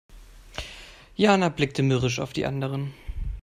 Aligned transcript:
Jana 1.15 1.49
blickte 1.49 1.83
mürrisch 1.83 2.17
auf 2.19 2.33
die 2.33 2.47
anderen. 2.47 2.91